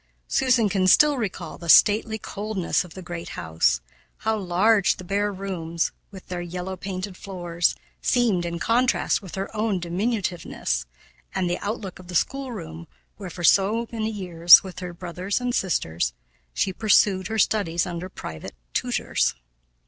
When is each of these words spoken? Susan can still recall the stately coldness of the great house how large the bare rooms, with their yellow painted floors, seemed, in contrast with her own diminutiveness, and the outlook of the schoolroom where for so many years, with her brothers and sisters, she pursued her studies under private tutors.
Susan 0.27 0.67
can 0.67 0.87
still 0.87 1.15
recall 1.15 1.59
the 1.59 1.69
stately 1.69 2.17
coldness 2.17 2.83
of 2.83 2.95
the 2.95 3.03
great 3.03 3.29
house 3.37 3.81
how 4.17 4.35
large 4.35 4.95
the 4.95 5.03
bare 5.03 5.31
rooms, 5.31 5.91
with 6.09 6.25
their 6.27 6.41
yellow 6.41 6.75
painted 6.75 7.15
floors, 7.15 7.75
seemed, 8.01 8.43
in 8.43 8.57
contrast 8.57 9.21
with 9.21 9.35
her 9.35 9.55
own 9.55 9.79
diminutiveness, 9.79 10.87
and 11.35 11.47
the 11.47 11.59
outlook 11.59 11.99
of 11.99 12.07
the 12.07 12.15
schoolroom 12.15 12.87
where 13.17 13.29
for 13.29 13.43
so 13.43 13.87
many 13.91 14.09
years, 14.09 14.63
with 14.63 14.79
her 14.79 14.91
brothers 14.91 15.39
and 15.39 15.53
sisters, 15.53 16.13
she 16.51 16.73
pursued 16.73 17.27
her 17.27 17.37
studies 17.37 17.85
under 17.85 18.09
private 18.09 18.55
tutors. 18.73 19.35